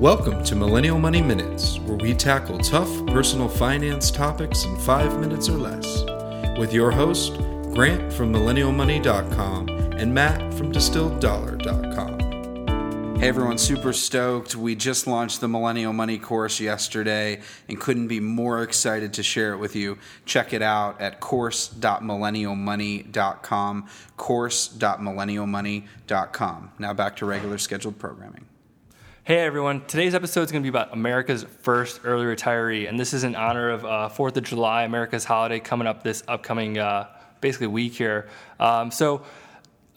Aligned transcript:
Welcome 0.00 0.42
to 0.44 0.54
Millennial 0.56 0.98
Money 0.98 1.20
Minutes, 1.20 1.78
where 1.80 1.98
we 1.98 2.14
tackle 2.14 2.56
tough 2.56 2.88
personal 3.08 3.50
finance 3.50 4.10
topics 4.10 4.64
in 4.64 4.74
five 4.78 5.20
minutes 5.20 5.50
or 5.50 5.58
less. 5.58 6.04
With 6.58 6.72
your 6.72 6.90
host, 6.90 7.34
Grant 7.74 8.10
from 8.10 8.32
MillennialMoney.com 8.32 9.68
and 9.68 10.14
Matt 10.14 10.54
from 10.54 10.72
DistilledDollar.com. 10.72 13.18
Hey 13.18 13.28
everyone, 13.28 13.58
super 13.58 13.92
stoked. 13.92 14.56
We 14.56 14.74
just 14.74 15.06
launched 15.06 15.42
the 15.42 15.48
Millennial 15.48 15.92
Money 15.92 16.16
course 16.16 16.60
yesterday 16.60 17.42
and 17.68 17.78
couldn't 17.78 18.08
be 18.08 18.20
more 18.20 18.62
excited 18.62 19.12
to 19.12 19.22
share 19.22 19.52
it 19.52 19.58
with 19.58 19.76
you. 19.76 19.98
Check 20.24 20.54
it 20.54 20.62
out 20.62 20.98
at 20.98 21.20
course.millennialmoney.com, 21.20 23.88
course.millennialmoney.com. 24.16 26.72
Now 26.78 26.94
back 26.94 27.16
to 27.16 27.26
regular 27.26 27.58
scheduled 27.58 27.98
programming. 27.98 28.46
Hey 29.22 29.40
everyone, 29.40 29.84
today's 29.84 30.14
episode 30.14 30.44
is 30.44 30.50
going 30.50 30.62
to 30.62 30.64
be 30.64 30.70
about 30.70 30.94
America's 30.94 31.44
first 31.60 32.00
early 32.04 32.24
retiree, 32.24 32.88
and 32.88 32.98
this 32.98 33.12
is 33.12 33.22
in 33.22 33.36
honor 33.36 33.68
of 33.68 33.84
uh, 33.84 34.08
4th 34.10 34.38
of 34.38 34.44
July, 34.44 34.84
America's 34.84 35.24
holiday, 35.24 35.60
coming 35.60 35.86
up 35.86 36.02
this 36.02 36.24
upcoming 36.26 36.78
uh, 36.78 37.06
basically 37.42 37.66
week 37.66 37.92
here. 37.92 38.30
Um, 38.58 38.90
so, 38.90 39.22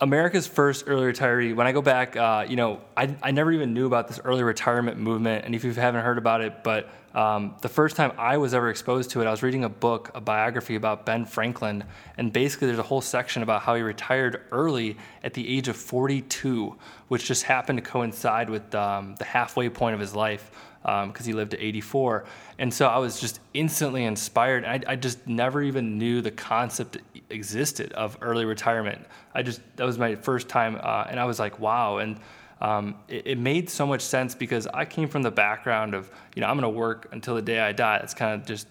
America's 0.03 0.45
first 0.45 0.83
early 0.85 1.13
retiree, 1.13 1.55
when 1.55 1.65
I 1.65 1.71
go 1.71 1.81
back, 1.81 2.17
uh, 2.17 2.45
you 2.45 2.57
know, 2.57 2.81
I, 2.97 3.15
I 3.23 3.31
never 3.31 3.53
even 3.53 3.73
knew 3.73 3.87
about 3.87 4.09
this 4.09 4.19
early 4.25 4.43
retirement 4.43 4.97
movement, 4.97 5.45
and 5.45 5.55
if 5.55 5.63
you 5.63 5.71
haven't 5.71 6.03
heard 6.03 6.17
about 6.17 6.41
it, 6.41 6.61
but 6.61 6.89
um, 7.15 7.55
the 7.61 7.69
first 7.69 7.95
time 7.95 8.11
I 8.17 8.35
was 8.35 8.53
ever 8.53 8.69
exposed 8.69 9.11
to 9.11 9.21
it, 9.21 9.27
I 9.27 9.31
was 9.31 9.41
reading 9.41 9.63
a 9.63 9.69
book, 9.69 10.11
a 10.13 10.19
biography 10.19 10.75
about 10.75 11.05
Ben 11.05 11.23
Franklin, 11.23 11.85
and 12.17 12.33
basically 12.33 12.67
there's 12.67 12.79
a 12.79 12.83
whole 12.83 12.99
section 12.99 13.43
about 13.43 13.61
how 13.61 13.75
he 13.75 13.81
retired 13.81 14.41
early 14.51 14.97
at 15.23 15.35
the 15.35 15.57
age 15.57 15.69
of 15.69 15.77
42, 15.77 16.75
which 17.07 17.23
just 17.23 17.43
happened 17.43 17.77
to 17.77 17.83
coincide 17.83 18.49
with 18.49 18.75
um, 18.75 19.15
the 19.15 19.25
halfway 19.25 19.69
point 19.69 19.93
of 19.93 20.01
his 20.01 20.13
life 20.13 20.51
because 20.83 21.21
um, 21.21 21.25
he 21.25 21.31
lived 21.31 21.51
to 21.51 21.63
84. 21.63 22.25
And 22.59 22.73
so 22.73 22.87
I 22.87 22.97
was 22.97 23.19
just 23.19 23.39
instantly 23.53 24.03
inspired. 24.03 24.65
I, 24.65 24.81
I, 24.85 24.95
just 24.97 25.25
never 25.25 25.61
even 25.61 25.97
knew 25.97 26.21
the 26.21 26.31
concept 26.31 26.97
existed 27.29 27.93
of 27.93 28.17
early 28.21 28.43
retirement. 28.43 29.05
I 29.33 29.43
just, 29.43 29.61
that 29.77 29.85
was 29.85 29.97
my 29.97 30.15
first 30.15 30.49
time, 30.49 30.77
uh, 30.83 31.05
and 31.09 31.21
I 31.21 31.25
was 31.25 31.39
like, 31.39 31.57
wow. 31.59 31.99
And 31.99 32.19
um, 32.59 32.95
it, 33.07 33.27
it, 33.27 33.37
made 33.37 33.69
so 33.69 33.87
much 33.87 34.01
sense 34.01 34.35
because 34.35 34.67
I 34.67 34.83
came 34.83 35.07
from 35.07 35.21
the 35.21 35.31
background 35.31 35.93
of, 35.93 36.11
you 36.35 36.41
know, 36.41 36.47
I'm 36.47 36.59
going 36.59 36.63
to 36.63 36.77
work 36.77 37.07
until 37.13 37.35
the 37.35 37.41
day 37.41 37.59
I 37.59 37.71
die. 37.71 37.99
That's 37.99 38.13
kind 38.13 38.39
of 38.39 38.45
just, 38.45 38.67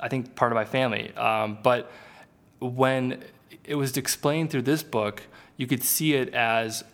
I 0.00 0.08
think, 0.08 0.36
part 0.36 0.52
of 0.52 0.56
my 0.56 0.64
family. 0.64 1.12
Um, 1.16 1.58
but 1.62 1.90
when 2.60 3.22
it 3.64 3.74
was 3.74 3.96
explained 3.96 4.50
through 4.50 4.62
this 4.62 4.84
book, 4.84 5.22
you 5.56 5.66
could 5.66 5.82
see 5.82 6.14
it 6.14 6.32
as 6.34 6.84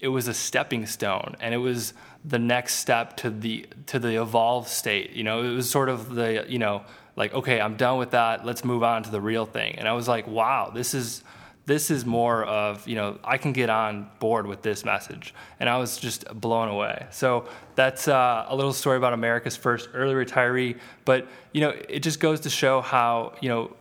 it 0.00 0.08
was 0.08 0.28
a 0.28 0.34
stepping 0.34 0.86
stone 0.86 1.36
and 1.40 1.54
it 1.54 1.58
was 1.58 1.94
the 2.24 2.38
next 2.38 2.74
step 2.74 3.16
to 3.16 3.30
the 3.30 3.66
to 3.86 3.98
the 3.98 4.20
evolved 4.20 4.68
state 4.68 5.12
you 5.12 5.24
know? 5.24 5.42
It 5.42 5.54
was 5.54 5.70
sort 5.70 5.88
of 5.88 6.14
the 6.14 6.44
you 6.48 6.58
know 6.58 6.84
like 7.16 7.34
okay 7.34 7.60
i'm 7.60 7.76
done 7.76 7.98
with 7.98 8.12
that 8.12 8.44
let's 8.46 8.64
move 8.64 8.82
on 8.82 9.02
to 9.02 9.10
the 9.10 9.20
real 9.20 9.46
thing. 9.46 9.76
And 9.78 9.88
i 9.88 9.92
was 9.92 10.08
like 10.08 10.26
wow 10.26 10.70
this 10.74 10.94
is 10.94 11.22
this 11.66 11.90
is 11.90 12.06
more 12.06 12.44
of 12.44 12.86
you 12.88 12.94
know 12.94 13.18
i 13.22 13.36
can 13.36 13.52
get 13.52 13.70
on 13.70 14.08
board 14.18 14.46
with 14.46 14.62
this 14.62 14.84
message. 14.84 15.34
And 15.60 15.68
i 15.68 15.76
was 15.78 15.98
just 15.98 16.26
blown 16.40 16.68
away. 16.68 17.06
So 17.10 17.48
that's 17.74 18.08
uh, 18.08 18.46
a 18.48 18.56
little 18.56 18.72
story 18.72 18.96
about 18.96 19.12
america's 19.12 19.56
first 19.56 19.88
early 19.94 20.14
retiree 20.14 20.78
but 21.04 21.28
you 21.52 21.60
know 21.60 21.70
it 21.88 22.00
just 22.00 22.20
goes 22.20 22.40
to 22.40 22.50
show 22.50 22.80
how 22.80 23.34
you 23.40 23.48
know 23.48 23.72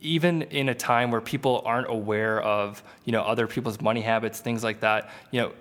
even 0.00 0.42
in 0.42 0.68
a 0.68 0.74
time 0.74 1.10
where 1.10 1.20
people 1.20 1.62
aren't 1.64 1.90
aware 1.90 2.40
of 2.42 2.82
you 3.04 3.12
know 3.12 3.22
other 3.22 3.46
people's 3.46 3.80
money 3.80 4.00
habits 4.00 4.40
things 4.40 4.64
like 4.64 4.80
that 4.80 5.10
you 5.30 5.40
know 5.40 5.52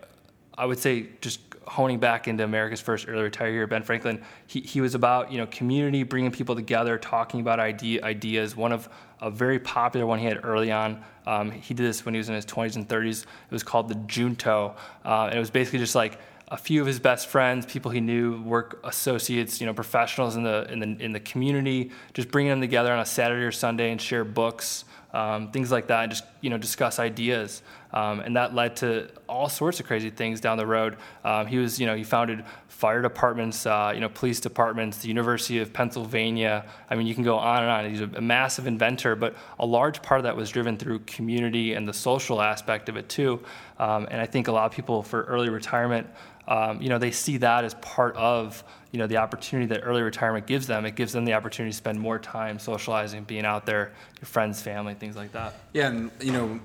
i 0.57 0.65
would 0.65 0.79
say 0.79 1.07
just 1.21 1.39
honing 1.69 1.99
back 1.99 2.27
into 2.27 2.43
America's 2.43 2.81
first 2.81 3.07
early 3.07 3.29
retiree 3.29 3.69
Ben 3.69 3.83
Franklin, 3.83 4.21
he, 4.47 4.59
he 4.61 4.81
was 4.81 4.95
about 4.95 5.31
you 5.31 5.37
know 5.37 5.45
community, 5.47 6.03
bringing 6.03 6.31
people 6.31 6.55
together, 6.55 6.97
talking 6.97 7.39
about 7.39 7.59
idea, 7.59 8.03
ideas. 8.03 8.55
One 8.55 8.71
of 8.71 8.89
a 9.21 9.29
very 9.29 9.59
popular 9.59 10.05
one 10.05 10.19
he 10.19 10.25
had 10.25 10.43
early 10.43 10.71
on. 10.71 11.03
Um, 11.27 11.51
he 11.51 11.73
did 11.73 11.85
this 11.85 12.05
when 12.05 12.13
he 12.13 12.17
was 12.17 12.29
in 12.29 12.35
his 12.35 12.45
20s 12.45 12.75
and 12.75 12.87
30s. 12.87 13.23
It 13.23 13.51
was 13.51 13.63
called 13.63 13.87
the 13.87 13.95
Junto, 13.95 14.75
uh, 15.05 15.25
and 15.25 15.35
it 15.35 15.39
was 15.39 15.51
basically 15.51 15.79
just 15.79 15.95
like 15.95 16.19
a 16.51 16.57
few 16.57 16.81
of 16.81 16.87
his 16.87 16.99
best 16.99 17.27
friends, 17.27 17.65
people 17.65 17.91
he 17.91 18.01
knew, 18.01 18.41
work 18.41 18.79
associates, 18.83 19.61
you 19.61 19.67
know, 19.67 19.73
professionals 19.73 20.35
in 20.35 20.43
the 20.43 20.67
in 20.71 20.79
the 20.79 21.03
in 21.03 21.11
the 21.11 21.19
community, 21.19 21.91
just 22.13 22.31
bringing 22.31 22.49
them 22.49 22.61
together 22.61 22.91
on 22.91 22.99
a 22.99 23.05
Saturday 23.05 23.45
or 23.45 23.51
Sunday 23.51 23.91
and 23.91 24.01
share 24.01 24.23
books, 24.23 24.85
um, 25.13 25.51
things 25.51 25.71
like 25.71 25.87
that, 25.87 26.03
and 26.03 26.11
just 26.11 26.23
you 26.41 26.49
know 26.49 26.57
discuss 26.57 26.99
ideas. 26.99 27.61
Um, 27.91 28.19
and 28.19 28.35
that 28.35 28.53
led 28.53 28.75
to 28.77 29.09
all 29.27 29.49
sorts 29.49 29.79
of 29.79 29.87
crazy 29.87 30.11
things 30.11 30.39
down 30.39 30.57
the 30.57 30.67
road. 30.67 30.97
Um, 31.23 31.47
he 31.47 31.57
was, 31.57 31.79
you 31.79 31.87
know, 31.87 31.95
he 31.95 32.03
founded 32.03 32.45
fire 32.67 33.01
departments, 33.01 33.65
uh, 33.65 33.91
you 33.93 33.99
know, 33.99 34.09
police 34.09 34.39
departments, 34.39 34.99
the 34.99 35.07
University 35.07 35.57
of 35.59 35.73
Pennsylvania. 35.73 36.65
I 36.89 36.95
mean, 36.95 37.07
you 37.07 37.15
can 37.15 37.23
go 37.23 37.37
on 37.37 37.63
and 37.63 37.71
on. 37.71 37.89
He's 37.89 38.01
a, 38.01 38.09
a, 38.15 38.21
massive 38.21 38.67
inventor, 38.67 39.15
but 39.15 39.35
a 39.57 39.65
large 39.65 40.03
part 40.03 40.19
of 40.19 40.23
that 40.25 40.35
was 40.35 40.51
driven 40.51 40.77
through 40.77 40.99
community 40.99 41.73
and 41.73 41.87
the 41.87 41.93
social 41.93 42.41
aspect 42.41 42.89
of 42.89 42.95
it 42.95 43.09
too. 43.09 43.39
Um, 43.79 44.07
and 44.11 44.21
I 44.21 44.27
think 44.27 44.47
a 44.47 44.51
lot 44.51 44.65
of 44.65 44.71
people 44.71 45.01
for 45.01 45.23
early 45.23 45.49
retirement, 45.49 46.07
um, 46.47 46.81
you 46.81 46.89
know, 46.89 46.99
they 46.99 47.11
see 47.11 47.37
that 47.37 47.63
as 47.63 47.73
part 47.75 48.15
of 48.15 48.63
you 48.91 48.99
know 48.99 49.07
the 49.07 49.17
opportunity 49.17 49.67
that 49.67 49.81
early 49.81 50.01
retirement 50.01 50.47
gives 50.47 50.67
them. 50.67 50.85
It 50.85 50.95
gives 50.95 51.13
them 51.13 51.25
the 51.25 51.33
opportunity 51.33 51.71
to 51.71 51.77
spend 51.77 51.99
more 51.99 52.19
time 52.19 52.59
socializing, 52.59 53.23
being 53.23 53.45
out 53.45 53.65
there, 53.65 53.91
your 54.19 54.25
friends, 54.25 54.61
family, 54.61 54.93
things 54.93 55.15
like 55.15 55.31
that. 55.33 55.53
Yeah, 55.73 55.87
and 55.87 56.11
you 56.21 56.31
know 56.31 56.59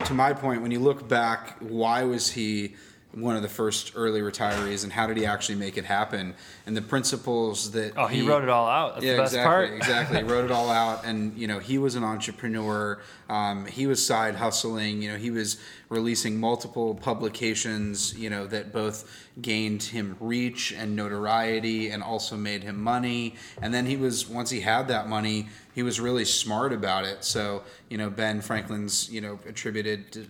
to 0.00 0.14
my 0.14 0.32
point, 0.32 0.62
when 0.62 0.70
you 0.70 0.80
look 0.80 1.08
back, 1.08 1.56
why 1.60 2.04
was 2.04 2.30
he 2.30 2.74
one 3.16 3.36
of 3.36 3.42
the 3.42 3.48
first 3.48 3.92
early 3.94 4.20
retirees, 4.20 4.84
and 4.84 4.92
how 4.92 5.06
did 5.06 5.16
he 5.16 5.26
actually 5.26 5.54
make 5.54 5.76
it 5.76 5.84
happen? 5.84 6.34
And 6.66 6.76
the 6.76 6.82
principles 6.82 7.70
that 7.72 7.92
oh, 7.96 8.06
he, 8.06 8.20
he 8.20 8.28
wrote 8.28 8.42
it 8.42 8.48
all 8.48 8.68
out. 8.68 8.94
That's 8.94 9.06
yeah, 9.06 9.12
the 9.12 9.22
best 9.22 9.34
exactly, 9.34 9.50
part. 9.50 9.72
exactly. 9.76 10.16
He 10.18 10.22
wrote 10.24 10.44
it 10.44 10.50
all 10.50 10.68
out, 10.70 11.04
and 11.04 11.36
you 11.36 11.46
know, 11.46 11.58
he 11.58 11.78
was 11.78 11.94
an 11.94 12.04
entrepreneur. 12.04 13.00
Um, 13.28 13.66
he 13.66 13.86
was 13.86 14.04
side 14.04 14.34
hustling. 14.34 15.02
You 15.02 15.12
know, 15.12 15.18
he 15.18 15.30
was 15.30 15.58
releasing 15.88 16.38
multiple 16.38 16.94
publications. 16.94 18.16
You 18.18 18.30
know, 18.30 18.46
that 18.46 18.72
both 18.72 19.10
gained 19.40 19.82
him 19.82 20.16
reach 20.20 20.72
and 20.72 20.96
notoriety, 20.96 21.90
and 21.90 22.02
also 22.02 22.36
made 22.36 22.62
him 22.62 22.82
money. 22.82 23.36
And 23.62 23.72
then 23.72 23.86
he 23.86 23.96
was 23.96 24.28
once 24.28 24.50
he 24.50 24.60
had 24.60 24.88
that 24.88 25.08
money 25.08 25.48
he 25.74 25.82
was 25.82 26.00
really 26.00 26.24
smart 26.24 26.72
about 26.72 27.04
it. 27.04 27.24
So, 27.24 27.64
you 27.90 27.98
know, 27.98 28.08
Ben 28.08 28.40
Franklin's, 28.40 29.10
you 29.10 29.20
know, 29.20 29.40
attributed 29.46 30.12
to, 30.12 30.26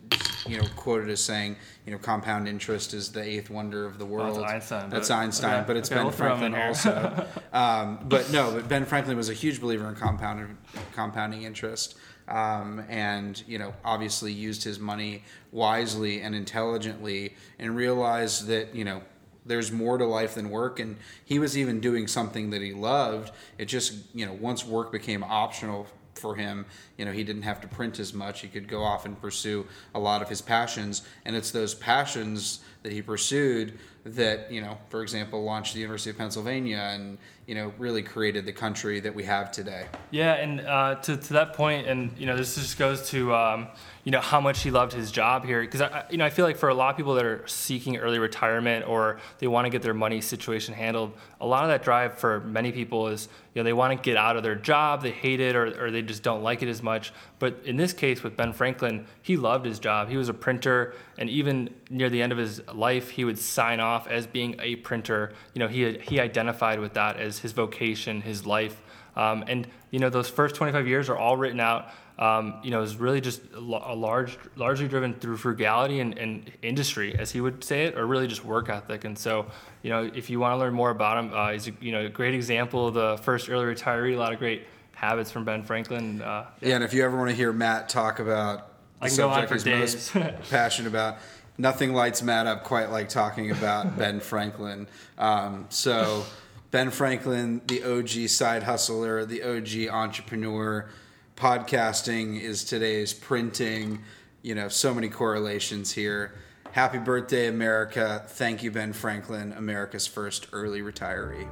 you 0.46 0.58
know, 0.58 0.66
quoted 0.76 1.08
as 1.08 1.20
saying, 1.20 1.56
you 1.86 1.92
know, 1.92 1.98
compound 1.98 2.48
interest 2.48 2.94
is 2.94 3.12
the 3.12 3.22
eighth 3.22 3.50
wonder 3.50 3.86
of 3.86 3.98
the 3.98 4.06
world. 4.06 4.36
Well, 4.36 4.42
that's 4.42 4.70
Einstein. 4.70 4.90
That's 4.90 5.08
but, 5.08 5.14
Einstein, 5.14 5.54
okay, 5.54 5.64
but 5.66 5.76
it's 5.76 5.90
okay, 5.90 5.96
Ben 5.96 6.04
we'll 6.04 6.12
Franklin 6.12 6.54
also. 6.54 7.26
um, 7.52 7.98
but 8.08 8.30
no, 8.32 8.52
but 8.52 8.68
Ben 8.68 8.84
Franklin 8.84 9.16
was 9.16 9.30
a 9.30 9.34
huge 9.34 9.60
believer 9.60 9.88
in 9.88 9.94
compound, 9.94 10.56
compounding 10.92 11.42
interest. 11.42 11.96
Um, 12.26 12.82
and 12.88 13.42
you 13.46 13.58
know 13.58 13.74
obviously 13.84 14.32
used 14.32 14.64
his 14.64 14.78
money 14.78 15.24
wisely 15.52 16.22
and 16.22 16.34
intelligently 16.34 17.34
and 17.58 17.76
realized 17.76 18.46
that 18.46 18.74
you 18.74 18.82
know 18.82 19.02
there's 19.44 19.70
more 19.70 19.98
to 19.98 20.06
life 20.06 20.34
than 20.34 20.48
work 20.48 20.80
and 20.80 20.96
he 21.22 21.38
was 21.38 21.58
even 21.58 21.80
doing 21.80 22.06
something 22.06 22.48
that 22.48 22.62
he 22.62 22.72
loved 22.72 23.30
it 23.58 23.66
just 23.66 23.92
you 24.14 24.24
know 24.24 24.32
once 24.32 24.64
work 24.64 24.90
became 24.90 25.22
optional 25.22 25.86
for 26.18 26.34
him. 26.34 26.66
You 26.96 27.04
know 27.04 27.12
he 27.12 27.24
didn't 27.24 27.42
have 27.42 27.60
to 27.62 27.68
print 27.68 27.98
as 27.98 28.14
much. 28.14 28.40
He 28.40 28.48
could 28.48 28.68
go 28.68 28.82
off 28.82 29.04
and 29.04 29.20
pursue 29.20 29.66
a 29.94 29.98
lot 29.98 30.22
of 30.22 30.28
his 30.28 30.40
passions. 30.40 31.02
And 31.24 31.36
it's 31.36 31.50
those 31.50 31.74
passions 31.74 32.60
that 32.84 32.92
he 32.92 33.02
pursued 33.02 33.78
that 34.04 34.52
you 34.52 34.60
know 34.60 34.76
for 34.90 35.02
example 35.02 35.42
launched 35.42 35.72
the 35.72 35.80
university 35.80 36.10
of 36.10 36.18
pennsylvania 36.18 36.90
and 36.92 37.16
you 37.46 37.54
know 37.54 37.72
really 37.78 38.02
created 38.02 38.44
the 38.44 38.52
country 38.52 39.00
that 39.00 39.14
we 39.14 39.24
have 39.24 39.50
today 39.50 39.86
yeah 40.10 40.34
and 40.34 40.60
uh, 40.60 40.94
to, 40.96 41.16
to 41.16 41.32
that 41.32 41.54
point 41.54 41.86
and 41.86 42.16
you 42.18 42.26
know 42.26 42.36
this 42.36 42.54
just 42.54 42.78
goes 42.78 43.08
to 43.08 43.34
um, 43.34 43.66
you 44.04 44.12
know 44.12 44.20
how 44.20 44.40
much 44.40 44.62
he 44.62 44.70
loved 44.70 44.92
his 44.92 45.10
job 45.10 45.44
here 45.44 45.62
because 45.62 45.80
I, 45.80 46.04
you 46.10 46.18
know 46.18 46.26
I 46.26 46.30
feel 46.30 46.44
like 46.44 46.58
for 46.58 46.68
a 46.68 46.74
lot 46.74 46.90
of 46.90 46.96
people 46.96 47.14
that 47.14 47.24
are 47.24 47.46
seeking 47.46 47.96
early 47.96 48.18
retirement 48.18 48.86
or 48.86 49.18
they 49.38 49.46
want 49.46 49.64
to 49.64 49.70
get 49.70 49.80
their 49.80 49.94
money 49.94 50.20
situation 50.20 50.74
handled, 50.74 51.12
a 51.40 51.46
lot 51.46 51.64
of 51.64 51.70
that 51.70 51.82
drive 51.82 52.18
for 52.18 52.40
many 52.40 52.70
people 52.70 53.08
is 53.08 53.28
you 53.54 53.60
know 53.60 53.64
they 53.64 53.72
want 53.72 53.96
to 53.96 54.02
get 54.02 54.18
out 54.18 54.36
of 54.36 54.42
their 54.42 54.54
job, 54.54 55.02
they 55.02 55.10
hate 55.10 55.40
it 55.40 55.56
or, 55.56 55.86
or 55.86 55.90
they 55.90 56.02
just 56.02 56.22
don't 56.22 56.42
like 56.42 56.62
it 56.62 56.68
as 56.68 56.82
much. 56.82 57.12
But 57.38 57.60
in 57.64 57.76
this 57.76 57.94
case 57.94 58.22
with 58.22 58.36
Ben 58.36 58.52
Franklin, 58.52 59.06
he 59.22 59.38
loved 59.38 59.64
his 59.64 59.78
job. 59.78 60.10
He 60.10 60.18
was 60.18 60.28
a 60.28 60.34
printer, 60.34 60.94
and 61.16 61.30
even 61.30 61.70
near 61.88 62.10
the 62.10 62.20
end 62.20 62.32
of 62.32 62.38
his 62.38 62.60
life, 62.74 63.10
he 63.10 63.24
would 63.24 63.38
sign 63.38 63.80
off 63.80 64.06
as 64.06 64.26
being 64.26 64.56
a 64.60 64.76
printer. 64.76 65.32
You 65.54 65.60
know 65.60 65.68
he 65.68 65.98
he 65.98 66.20
identified 66.20 66.80
with 66.80 66.94
that 66.94 67.18
as 67.18 67.38
his 67.38 67.52
vocation, 67.52 68.20
his 68.20 68.46
life. 68.46 68.80
Um, 69.16 69.44
and 69.46 69.66
you 69.90 70.00
know 70.00 70.10
those 70.10 70.28
first 70.28 70.54
25 70.56 70.88
years 70.88 71.08
are 71.08 71.16
all 71.16 71.36
written 71.36 71.60
out 71.60 71.90
um, 72.18 72.54
you 72.62 72.70
know, 72.70 72.82
is 72.82 72.96
really 72.96 73.20
just 73.20 73.40
a 73.54 73.60
large, 73.60 74.38
largely 74.54 74.86
driven 74.86 75.14
through 75.14 75.36
frugality 75.36 75.98
and, 75.98 76.16
and, 76.16 76.50
industry, 76.62 77.16
as 77.18 77.32
he 77.32 77.40
would 77.40 77.64
say 77.64 77.86
it, 77.86 77.98
or 77.98 78.06
really 78.06 78.28
just 78.28 78.44
work 78.44 78.68
ethic. 78.68 79.04
And 79.04 79.18
so, 79.18 79.46
you 79.82 79.90
know, 79.90 80.08
if 80.14 80.30
you 80.30 80.38
want 80.38 80.52
to 80.52 80.58
learn 80.58 80.74
more 80.74 80.90
about 80.90 81.18
him, 81.18 81.34
uh, 81.34 81.50
he's 81.50 81.66
a, 81.66 81.72
you 81.80 81.90
know 81.90 82.06
a 82.06 82.08
great 82.08 82.34
example 82.34 82.86
of 82.88 82.94
the 82.94 83.16
first 83.24 83.50
early 83.50 83.64
retiree. 83.64 84.14
A 84.14 84.16
lot 84.16 84.32
of 84.32 84.38
great 84.38 84.64
habits 84.92 85.32
from 85.32 85.44
Ben 85.44 85.64
Franklin. 85.64 86.22
Uh, 86.22 86.46
yeah. 86.60 86.68
yeah. 86.68 86.74
and 86.76 86.84
if 86.84 86.94
you 86.94 87.02
ever 87.04 87.16
want 87.16 87.30
to 87.30 87.36
hear 87.36 87.52
Matt 87.52 87.88
talk 87.88 88.20
about 88.20 88.70
the 89.02 89.08
subject 89.08 89.52
he's 89.52 89.66
most 89.66 90.12
passionate 90.50 90.88
about, 90.88 91.16
nothing 91.58 91.92
lights 91.92 92.22
Matt 92.22 92.46
up 92.46 92.64
quite 92.64 92.90
like 92.90 93.08
talking 93.08 93.50
about 93.50 93.96
Ben 93.98 94.20
Franklin. 94.20 94.86
Um, 95.18 95.66
so, 95.68 96.24
Ben 96.70 96.90
Franklin, 96.90 97.60
the 97.66 97.82
OG 97.84 98.28
side 98.28 98.64
hustler, 98.64 99.24
the 99.24 99.42
OG 99.42 99.94
entrepreneur. 99.94 100.88
Podcasting 101.36 102.40
is 102.40 102.64
today's 102.64 103.12
printing. 103.12 104.02
You 104.42 104.54
know, 104.54 104.68
so 104.68 104.94
many 104.94 105.08
correlations 105.08 105.92
here. 105.92 106.34
Happy 106.72 106.98
birthday, 106.98 107.46
America. 107.46 108.24
Thank 108.26 108.64
you, 108.64 108.70
Ben 108.72 108.92
Franklin, 108.92 109.52
America's 109.52 110.08
first 110.08 110.48
early 110.52 110.82
retiree. 110.82 111.48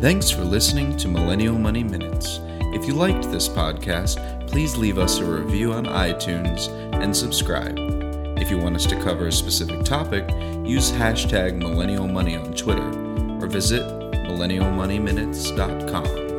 Thanks 0.00 0.30
for 0.30 0.44
listening 0.44 0.96
to 0.96 1.08
Millennial 1.08 1.58
Money 1.58 1.84
Minutes. 1.84 2.40
If 2.72 2.86
you 2.86 2.94
liked 2.94 3.30
this 3.30 3.48
podcast, 3.48 4.48
please 4.48 4.78
leave 4.78 4.96
us 4.96 5.18
a 5.18 5.24
review 5.26 5.72
on 5.72 5.84
iTunes 5.84 6.68
and 7.02 7.14
subscribe. 7.14 7.99
If 8.40 8.50
you 8.50 8.58
want 8.58 8.74
us 8.74 8.86
to 8.86 8.96
cover 9.02 9.26
a 9.26 9.32
specific 9.32 9.84
topic, 9.84 10.28
use 10.66 10.90
hashtag 10.90 11.56
Millennial 11.56 12.08
Money 12.08 12.36
on 12.36 12.54
Twitter 12.54 12.88
or 13.38 13.46
visit 13.46 13.82
millennialmoneyminutes.com. 13.82 16.29